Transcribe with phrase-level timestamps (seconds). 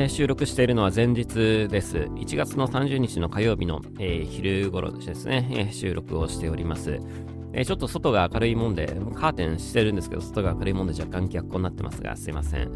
[0.00, 1.98] えー、収録しているのは前日です。
[1.98, 7.00] 1月の30日の火曜日の、えー、昼頃ですね、えー、収録をしております。
[7.52, 12.72] えー、ちょっと外が明るいもんで、カーテンしてるんですけど、外が明るいもんで若干逆光になってますが、すいません。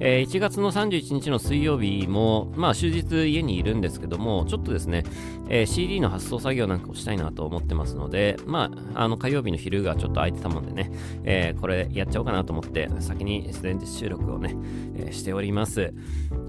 [0.00, 5.04] えー、1月の31日の水曜日も、まあ終日家にいるんですけども、ちょっとですね、
[5.48, 10.90] えー、CD の発送作業なんかをしたいなと思ってますので、まあ、あの火曜日の昼がちょっと空いてたもんでね、
[11.24, 14.56] えー、これやっちゃおうかなと思って、先に前日収録をね、
[14.96, 15.92] えー、しております。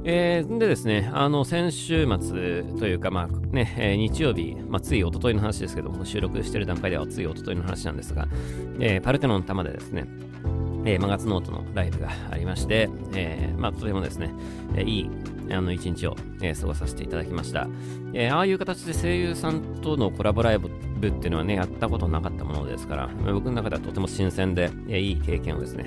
[0.04, 8.27] えー、でですね、あの、先週末というか、まあね、えー、日曜日、まあ、つい一昨日の話ですけども、収録してる段階ではつい一昨日の話なんですが、
[8.80, 10.05] えー、パルテノン玉でですね、
[10.85, 14.34] えー、マガツノートのライブがありまして、えー、まあ、とてもですね、
[14.76, 15.10] えー、いい
[15.54, 17.68] あの一日を、えー、過ごさせていただきました、
[18.20, 25.85] えー、ああいう形で声優さんとのコラボライブっていうのはね、やったことなかったものですから、僕の中ではとても新鮮で、えー、いい経験をですね、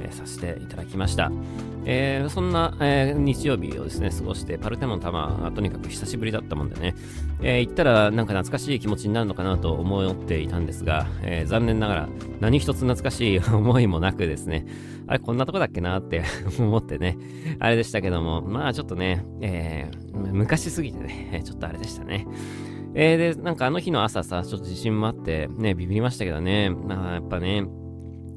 [0.00, 1.30] えー、させていただきました。
[1.84, 6.94] えー、そんな、えー、日曜日をですね、過ごして、パルテノン玉、とにかく久しぶりだったもんでね、
[7.42, 12.08] えー、行ったらなんか懐かしい気持ちになるのかなと思っていたんですが、えー、残念ながら
[12.40, 14.64] 何一つ懐かしい思いもなくですね、
[15.08, 16.24] あれこんなとこだっけなって
[16.58, 17.18] 思ってね、
[17.58, 22.26] あれでしたけども、まあちょっとね、えー、昔すぎてね、 ちょっとあれでしたね。
[22.94, 27.64] えー、で、なんかあの日の朝さ、ちょっと地震もあって、ね、ビビりましたけどね、まあやっぱね、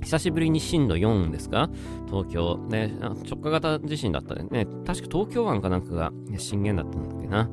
[0.02, 1.70] 久しぶりに震度4ですか？
[2.08, 2.58] 東京。
[2.70, 4.66] ね、直下型地震だったね。
[4.86, 7.50] 確か東京湾かなんかが震源だったんだっけな。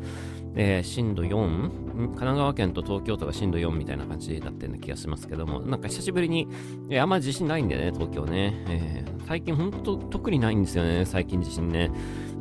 [0.54, 1.70] え、震度 4?
[1.96, 6.46] 神奈川県と東京都が震度4みたいな感じだったような気がしますけども、なんか久しぶりに、
[6.90, 8.64] え、あんま地震ないんだよね、東京ね。
[8.68, 11.90] えー、最近ほんと特にないんですよね、最近地震ね。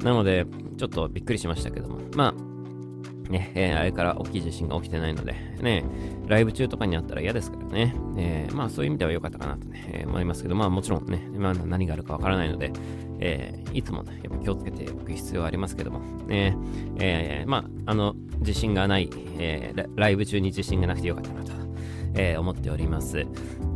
[0.03, 0.45] なので、
[0.77, 1.99] ちょっとびっくりしましたけども。
[2.15, 5.83] まあ、ね、えー、あれから大きい地震が起きてないので、ね、
[6.27, 12.71] ライブ中とかにあったら嫌ですからね、えー、まあそういう意味では良かったかなとね、えー、思いますけど、まあもちろんね、ま、何があるかわからないので、
[13.19, 16.55] えー、いつもね、やっぱ気をつけておく必要はありますけども、ね、
[16.99, 21.51] えー、まあ、あの、地震がない、え、ライブ中に地震がなくてよかったなと、
[22.15, 23.25] え、思っております。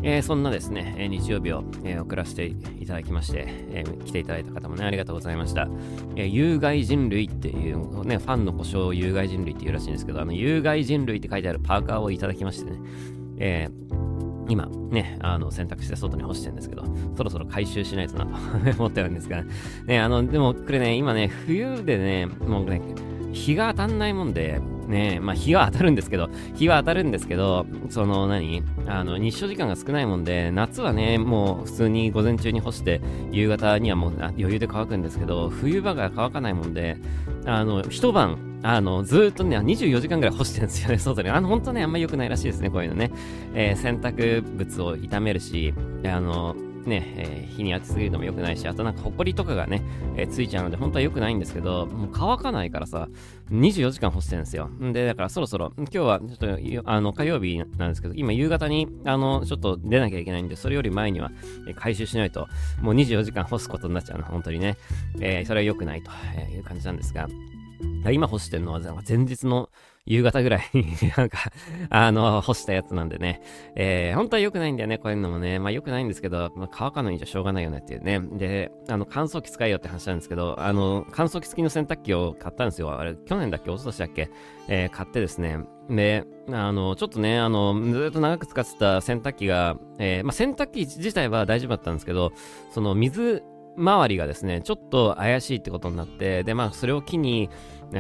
[0.02, 5.68] え、そんなですね、え、日曜日を、え、送らせていただきまして、え、来ていただいた方もね、ありがとうございました。
[6.16, 12.80] え、有害人類っていうね、ファンの故障を有害人類っていうらしいんですけど、あの、有害人類って書いてあるパーカーをいただきましてね、
[13.40, 14.09] えー、
[14.50, 16.84] 今ね、あの、選択して外に干してるんですけど、
[17.16, 18.32] そろそろ回収しないとなと
[18.80, 19.44] 思ってるんですが、
[19.86, 22.82] ね、あの、でもこれね、今ね、冬でね、もうね、
[23.32, 28.64] 日が当たんないもんで、ねまあ日は当たるんですけど、日は当たるんですけど、その何？
[28.88, 33.02] あの、日照時間が少ないもんで、夏はね、もう普通に午前中に干して、
[33.32, 36.98] 夕方にはもう余裕で乾くんですけど、冬場が乾かないもんで、
[37.46, 41.30] あの、一晩、あの、ずっとね、24時間ぐらい干してるんですよね、 外に。
[41.30, 43.12] あの、本当ね、あんま良くないらしいですね、こういうのね。
[43.54, 45.74] えー、洗濯物を傷めるし、
[46.04, 46.56] あの、
[46.90, 49.82] ね、えー、日に当てすぎるのも良くないし、あとなんか埃とかがね、
[50.18, 53.08] えー、ついちゃうので、本当は良くないんですけど、もう乾かないからさ、
[53.52, 54.68] 24時間干してるんですよ。
[54.68, 56.38] んで、だからそろそろ、今日はちょっ
[56.84, 61.32] と、あの、火曜日なんですけど、今夕方に、あの、ちょっと出なきゃいけないんで、それより前には、
[61.68, 62.48] えー、回収しないと、
[62.82, 64.78] もう24時間干すことになっちゃうの、本当にね。
[65.22, 66.12] えー、それは良くないと
[66.52, 67.28] いう感じなんですが、
[68.12, 69.70] 今干してるのは前日の
[70.10, 70.64] 夕方ぐらい
[71.16, 71.38] なんか
[71.90, 73.42] あの、干したやつなんでね。
[73.76, 75.60] えー、本当は良くないんだよね、こういうのもね。
[75.60, 78.20] まあ良くないんですけど、まあ、乾かないんじゃしょうがないよねっていうね。
[78.34, 83.00] で、あの、乾燥機使えよって話なんですけど、あの、乾燥機付きの洗濯機を買ったんですよ。
[83.00, 83.72] あれ、去年だっけ？
[83.72, 84.30] 一昨年だっけ？
[84.68, 85.60] えー、買ってですね。
[85.90, 92.32] で、あの、ちょっとね、あの、ずっと長く使ってた洗濯機が、えー、まあ洗濯機自体は大丈夫だったんですけど、
[92.72, 93.44] その水
[93.78, 97.50] 周りがですね、ちょっと怪しいってことになって、で、まあ、それを機に、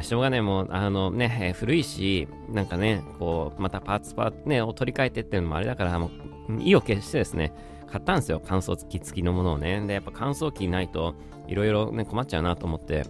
[0.01, 7.53] しょうがないもう、あのね、古いし、なんかね、こう、またパーツパーツね、を取り替えてっていうのもあれだから、もう、意を決してですね、
[7.87, 8.41] 買ったんですよ。
[8.45, 9.81] 乾燥機付きのものをね。
[9.87, 11.15] で、やっぱ乾燥機ないと、
[11.47, 13.03] いろいろね、困っちゃうなと思って、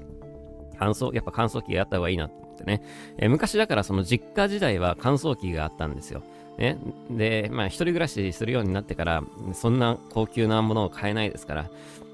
[0.77, 2.81] 乾燥、やっぱ乾燥機やった方がいいなと思ってね。
[3.17, 6.23] え、昔だからその実家時代は乾燥機があったんですよ。
[6.57, 6.77] ね。
[7.09, 9.23] で、まあ一人暮らしするようになってから、
[9.53, 11.69] そんな高級なものを買えないですから、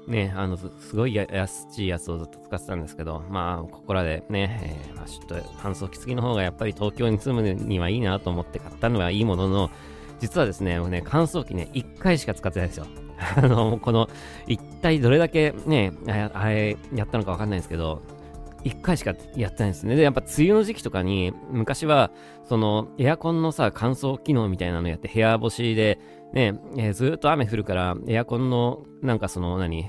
[0.06, 9.70] ね、あの、すごい安いやつをずっと使ってたんですけど、まあ、ここらでね、えー、まあ、ちょっと乾燥機付きの方がやっぱり東京に住むにはいいなと思って買ったのはいいものの、
[10.20, 12.86] 実はですね、もうね、乾燥機ね、1回しか使ってないですよ。
[13.36, 14.08] あの、この、
[14.46, 18.02] 一体どれだけね、あれ、やったのかわかんないんですけど、
[18.64, 19.96] 1回しかやってないんですね。
[19.96, 22.10] で、やっぱ梅雨の時期とかに、昔は、
[22.44, 25.98] その、エアコンのさ、乾燥機能みたいなのやって、部屋干しで、
[26.32, 29.86] ね、えー、ずっと雨降るから、エアコンの、なんかその何、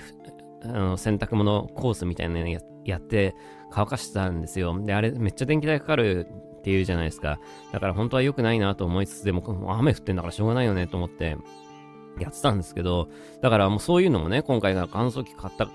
[0.64, 3.36] あの洗濯物コースみたいなのややって
[3.72, 4.80] 乾かしてたんですよ。
[4.82, 6.28] で、あれめっちゃ電気代かかる
[6.60, 7.40] っていうじゃないですか。
[7.72, 9.44] だから本当は良くないなと思いつつ、でも
[9.78, 11.38] 雨降ってんだからしょうがないよねと思って、
[12.20, 13.10] やってたんですけど、
[13.42, 15.68] だからもうそういうのもね、今回が乾燥機買った、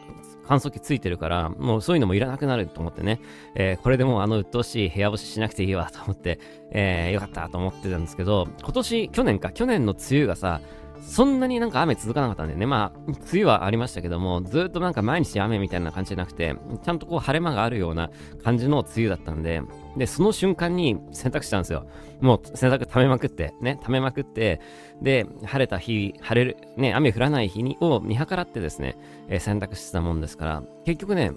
[0.52, 3.20] 乾燥機ついてるから、もうそういうのもいらなくなると思ってね、
[3.54, 6.38] えー、これでもうあの鬱陶しい部屋干ししなくていいわと思って、
[6.72, 10.60] えー、よかったと思ってたんですけど、今年、去年か、去年の梅雨がさ、
[11.02, 18.10] そんなになんか雨続かなかったんでね、まあ、梅雨はありましたけども、ずっとなんか毎日雨みたいな感じじゃなくて、ちゃんとこう晴れ間があるような
[18.42, 19.62] 感じの梅雨だったんで、
[19.96, 21.86] で、その瞬間に洗濯したんですよ。
[22.20, 24.60] もう洗濯溜めまくって、ね、溜めまくって、
[25.02, 28.96] で、晴れた日、晴れる、ね、雨降らない日にを見計らってですね、
[29.28, 31.32] えー、洗濯してたもんですから、結局ね、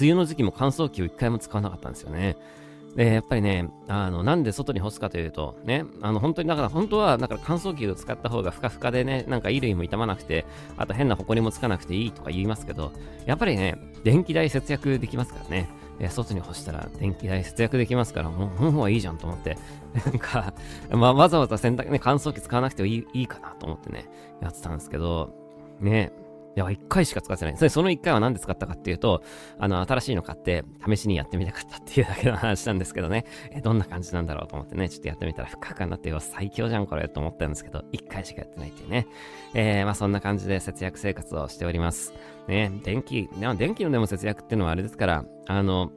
[0.00, 2.36] 梅雨の時期も乾燥機を一回も使わなかったんですよね。
[2.96, 10.44] で、やっぱりね、あの、なんで外に干すかというと、ね、あの、本当に、だから本当は、だから乾燥機を使った方がふかふかでね、なんか衣類も傷まなくて、
[10.76, 12.92] あと変な埃もつかなくていいとか言いますけど、
[13.26, 15.68] やっぱりね、電気代節約できますからね。
[16.00, 19.56] え外に干したら電気代節約できますから、もう、この方がいいじゃんと思って、
[20.06, 20.52] なんか、
[20.90, 24.08] まあ、わざわざ洗濯ね、乾燥機使わなくてもいいいいかなと思ってね、
[24.40, 25.30] やってたんですけど、
[25.80, 26.12] ね、
[26.56, 27.56] いや、1回しか使ってない。
[27.56, 29.22] それその1回は何で使ったかっていうと、
[29.58, 33.24] あの、新しいの買って、試しにやってみたかったっていうだけの話なんですけどね。
[33.50, 39.06] え、どんな感じなんだろうと思ってね、ちょっとやってみたら、不可感になってよ、最強じゃん、これ、と思ったんですけど、1回しかやってないっていうね。
[39.54, 42.14] えー、まあそんな感じで節約生活をしております。
[42.46, 45.90] ね、電気、電気のでも節約っていうのはあれですから、あの、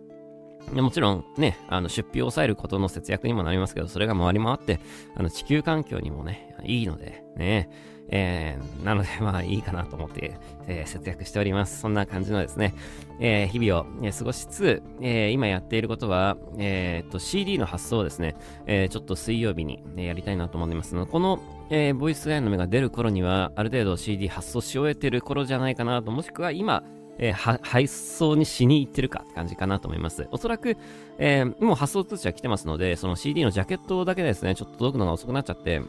[0.74, 4.80] もちろんね、あの出費を抑えることの節約にもなりますけど、それが回り回って、
[5.16, 7.70] あの地球環境にもね、いいので、ね、
[8.10, 10.36] えー、なので、 まあいいかなと思って、
[10.68, 11.80] えー、節約しております。
[11.80, 12.74] そんな感じのですね、
[13.20, 21.40] えー、日々を、え過ごしつつ、え今やっていることは、えっと CD の発送をですね、えちょっと水曜日に、ね、やりたいなと思ってますので、この、
[21.70, 26.84] えボイスガイの目が出る頃には、ある程度 CD 発送し終えてる頃じゃないかなと、もしくは今、
[27.20, 30.28] えー、配送にしに行ってるかって感じかなと思います。
[30.32, 30.78] おそらく、
[31.18, 35.82] えー、もう発送通知は来てますので、その CD のジャケットだけですね、ちょっと届くのが遅くなっちゃって、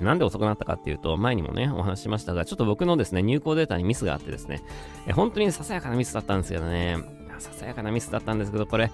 [0.00, 4.62] なんで遅くなったかっていうと、前にもね、お話ししましたが、ちょっと僕のですね、入稿データにミスがあってですね、
[5.06, 6.98] え本当にささやかなミスだったんですけどね、
[7.38, 8.90] ささやかなミスだったんですけど、これ、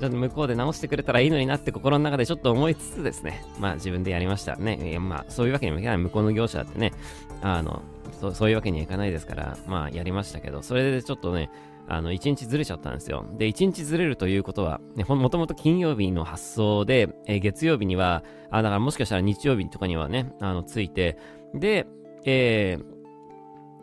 [0.00, 4.98] ちょっと向こうで直してくれたらいいのになって心の中でちょっと思いつつですね、まあ自分でやりましたね。
[4.98, 5.98] まあそういうわけにもいかない。
[5.98, 6.92] 向こうの業者だってね、
[7.40, 7.82] あの、
[8.20, 11.50] そそういうわけにはいかないですから、まあやりましたけど、それでちょっとね、
[11.88, 13.26] あの、1日ずれちゃったんですよ。
[13.36, 21.18] で、1日ずれるということは、ね、もともと金曜日の発送で、えー、月曜日には、あ、だからもしかしたら日曜日とかにはね、あの、ついて、
[21.54, 21.86] で、
[22.24, 22.78] え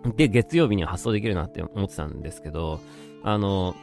[0.03, 2.79] ー、で、月曜日には発送できるなって思ってたんですけど、
[3.23, 3.75] あの、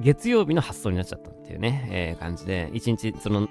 [0.00, 3.48] 月曜日の発送になっちゃったっていうね、えー、感じで、1日、その、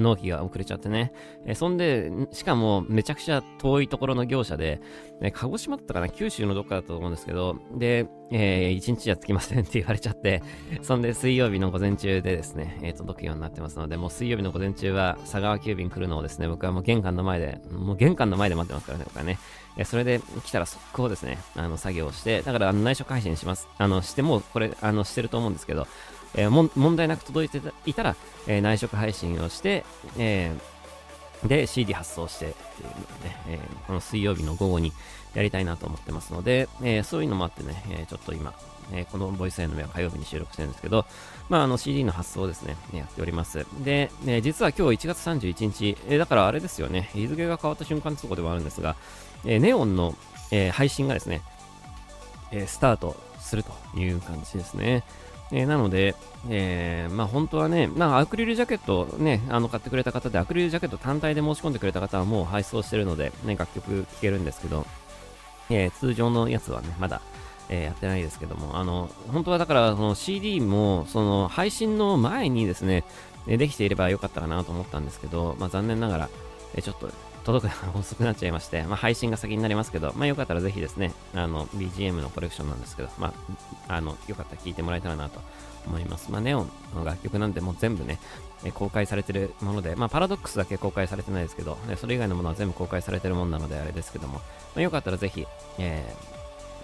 [0.00, 1.12] 納期が遅れちゃってね。
[1.46, 4.80] え、そんで、しかも、めちゃくちゃ遠いところの業者で、
[5.20, 10.42] え、鹿児島だったかな九州のどっかだと思うんですけど、で、えー、1日じゃ着きませんって言われちゃって、
[10.82, 19.38] そんで、水曜日の午前中でですね、えー、届くようになってますので、もう水曜日の午前中は、佐川急便来るのをですね、僕はもう玄関の前で、もう玄関の前で待ってますからね、僕はね。
[19.78, 23.68] えそれで来たら速攻ですね、あの、作業をして、だから、あの、内緒配信します。
[23.78, 25.86] あの、しても、これ、あの、してると思うんですけど、
[26.34, 28.16] えー、問題なく届いていたら、
[28.46, 29.84] えー、内職配信をして、
[30.18, 34.92] えー、で、CD 発送してっていうのね、えー、この水曜日の午後に
[35.34, 38.54] やりたいなと思ってますので、え、そういうのもあってね、え、ちょっと今、
[38.92, 41.04] え、このボイスアの目は火曜日に収録してるんですけど、
[41.48, 43.66] まあ、あの CD の発送をですね、やっております。
[43.84, 48.96] で、え、実は今日1月31日、え、だからあれですよね、日付が変わった瞬間ってとこではあるんですが、
[49.44, 50.16] え、ネオンの、
[50.50, 51.42] え、配信がですね、
[52.50, 55.04] え、スタートするという感じですね。
[55.50, 56.14] えー、なので、
[56.48, 64.86] えー、まあ本当はね、まあアクリルジャケットね、あの買ってくれた方で、アクリルジャケット単体で申し込んでくれた方はもう配送してるので、ね、楽曲聴けるんですけど、
[65.70, 67.20] えー、通常のやつはね、まだ、
[67.70, 73.04] え、やってないですけども、あの、本当はだから、その CD も、その配信の前にですね、
[73.46, 76.28] できていればよかったかなと思ったんですけど、まあ残念ながら、
[76.74, 77.10] えちょっと
[77.48, 83.32] 届くのが遅くなっちゃいまして、まあ、配信が先になりますけど、まあ、よかったらぜひですね、あの、BGM のコレクションなんですけど、ま
[83.88, 85.40] あ、あの、よかったら聴いてもらえたらなと
[85.86, 86.30] 思います。
[86.30, 88.18] まあ、ネオンの楽曲なんで、もう全部ね、
[88.64, 94.42] え公開されてるもので、まあ、パラドックスだけ公開されてないですけど、それ以外のものは全部公開されてるものなのであれですけども、ま
[94.76, 95.46] あ、よかったらぜひ、
[95.78, 96.14] え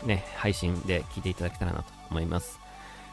[0.03, 2.59] ー、ね、配信で聴いていただけたらなと思います。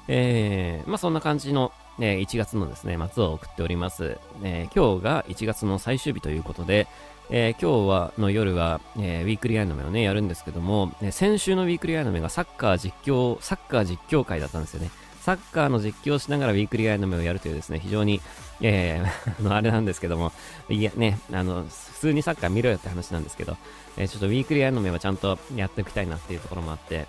[0.08, 4.18] えー、まあそんな感じの、え1月のですね、末を送っております。
[4.42, 6.88] えー、今日が1月の最終日ということで、
[7.34, 14.92] えー、今日はの夜は、えー、ウィークリーアイノメをね、やるんですけども、ね、先週のウィークリーアイノメがサッカー実況、サッカー実況会だったんですよね。
[15.22, 18.20] サッカーの実況をしながらウィークリーアイノメをやるというですね、非常に、
[18.60, 20.34] えー、 あれなんですけども、
[20.68, 23.56] いやね、あの、普通にサッカー見ろよって話なんですけど、
[23.96, 27.08] えー、ちょっとウィークリーアイノメはちゃんとやっておきたいなっていうところもあって、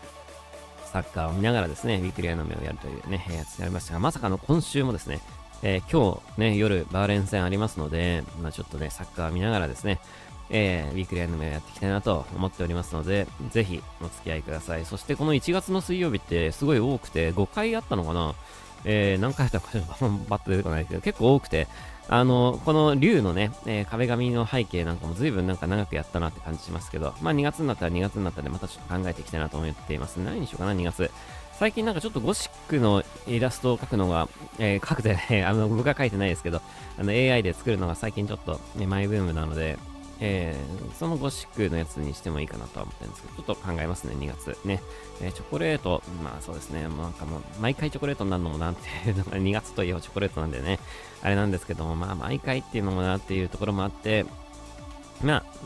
[0.93, 5.21] サッカーを見ながらですね、ウィークリーアイノメをやるというね、やつやりましたが、まさかの今週もですね、
[5.63, 10.01] えー、今日ね、夜、バーレン戦ありますので、まあちょっとね、サッカー見ながらですね、
[10.51, 14.85] えー、ウィークリーアニメをやっていきたいなと思っておりますので、ぜひお付き合いください。
[14.85, 18.35] そしてこの1月の水曜日ってすごい多くて、5回あったのかな？
[18.85, 19.69] えー、何回あったか
[20.29, 20.81] バッと出てこな？
[20.81, 21.69] いですけど、結構多くて、
[22.09, 30.17] あの、この竜のね、えー、壁紙の背景なんかも随分なんか長くやったなって感じしますけど、まあ2月になったら2月になったんでまたちょっと考えていきたいなと思っています。
[30.17, 31.11] 何にしようかな、2月。
[31.59, 34.29] 最近なんかちょっとゴシックのイラストを描くのが、
[34.59, 36.61] えー、描くでね、 あの、僕が描いてないですけど、
[36.99, 39.79] あの、AI で作るのが最近ちょっと、ね、マイブームなので、
[40.25, 44.57] えー、そのゴシックのやつにしてもいいかなとは思ってるんですけど、ちょっと考えますね、2月。
[44.65, 44.81] ね。
[45.21, 50.79] えー、チョコレート、まあそうですね、なんかもう、毎回チョコレートになるのもなんていうのが2月といえばチョコレートなんでね、
[51.23, 54.25] あれなんですけども、まあ毎回っていうのもなっていうところもあって、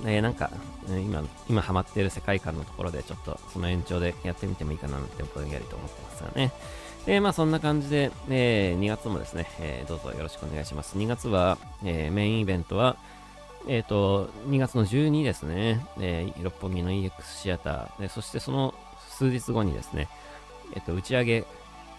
[0.05, 0.51] えー、なんか、
[0.89, 6.53] 今、今ハマってる世界観のところで、ちょっとその延長でやってみてもいいかなってぼんやりと思ってますがね。
[7.07, 10.99] えー、まあそんな感じで、えー、2月もですね、えー、どうぞよろしくお願いします。
[10.99, 12.97] 2月は、えー、メインイベントは、
[13.69, 17.11] えっ、ー、と、2月の12ですね、えー、六本木の EX
[17.43, 18.75] シアターで、そしてその
[19.09, 20.09] 数日後にですね、
[20.75, 21.45] えっ、ー、と、打ち上げ、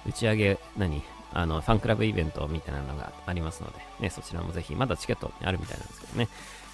[0.05, 1.01] 打ち上げ、何
[1.33, 6.29] あの、ファンクラブイベントみたいなのがありますので、ね、そちらもぜひ、まだチケットあるみたいなんですけどね、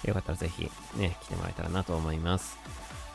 [0.08, 2.58] よかったらぜひ、ね、来てもらえたらなと思います。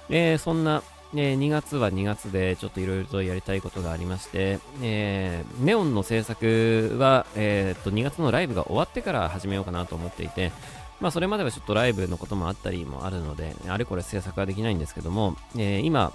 [0.09, 0.83] えー、そんな、
[1.15, 10.51] え、2月は2月でちょっといろいろとやりたいことがありまして、えー、ネオンの制作は、えー、っと2月のライブが終わってから始めようかなと思っていて、
[10.99, 16.11] まあ、それまではちょっとライブのこともあったりもあるので、あれこれ制作はできないんですけども、えー、今、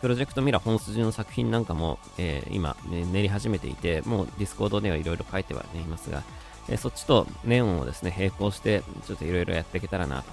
[0.00, 6.24] プロジェクトミラ本筋の作品なんかも、えー、今、ね、練り始めていて、もう Discord ではいろいろ書いては、ね、いますが、
[6.68, 10.30] え、そっちとネオンをですね、並行して、ちょっといろいろやっていけたらなと、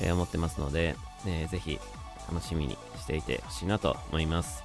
[0.00, 1.78] え、思ってますので、えー、ぜひ
[2.32, 4.64] 楽しみにしていてほしいなと思います。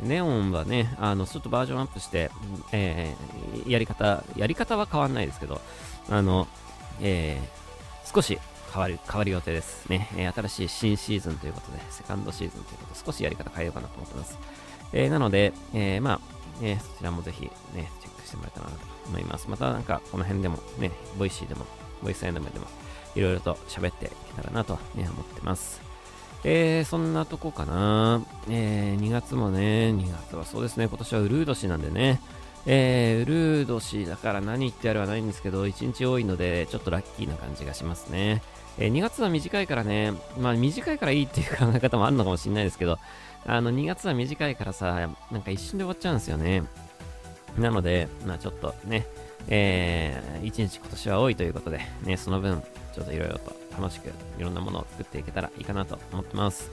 [0.00, 2.30] ネオンはね、あの、ちょっとバージョンアップして、
[2.72, 5.60] えー、やり方、やり方は変わんないですけど、
[6.10, 6.48] あの、
[7.00, 8.38] えー、少し
[8.72, 10.08] 変わる、変わる予定ですね。
[10.16, 14.38] え、新しい新シーズンということで、セカンドシーズンということで、少しやり方変えようかなと思ってます。
[14.92, 16.20] え、なので、え、まあ、
[16.60, 17.42] えそちらもぜひ
[17.74, 19.48] ね、チェックしてもらえたらなと思います。
[19.48, 21.66] またなんか、この辺でもね、ボイシーでも、
[22.02, 22.66] ボイスアヤノメでも、
[23.14, 25.80] いろいろと喋っていけたらなと、ね、思ってます。
[26.44, 28.22] えー、そんなとこかな。
[28.50, 32.20] えー、2月もね、2月はそうですね、今年はうるう年なんでね、
[32.66, 38.42] えー、ウルー年だから何言ってやるはないんですけど、1日多いので、ちょっとラッキーな感じがしますね。
[38.78, 42.98] えー、2月は短いからね、まあ短いからいいっていう考え方もあるのかもしれないですけど、
[43.46, 46.62] あの2月は短いからさ、なんか一瞬で終わっちゃうんですよね。
[47.58, 49.06] なので、まあちょっとね、
[49.48, 52.62] えー、1日今年は多いということで、ね、その分、
[52.94, 54.08] ちょっといろいろと楽しく
[54.38, 56.70] いろんなものを作っていけたらいいかなと思ってます。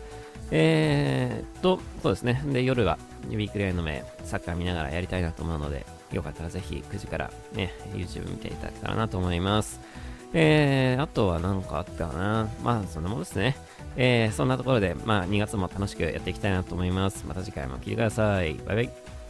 [0.52, 2.44] えーと、そうですね。
[2.46, 2.98] で、夜は
[3.30, 9.80] ウィークリーの目、サッカー見ながらやりたいなと思うので、よかったらぜひ9時からね、YouTube 見ていただけたらなと思います。
[10.34, 12.50] えー、あとは何かあったかな。
[12.64, 13.56] まあ、そんなもんですね。
[13.98, 17.26] えー、そんなところで、まあ、2月も楽しくやっていきたいなと思います。
[17.28, 18.54] また次回も聴いてください。
[18.66, 19.21] バイバイ。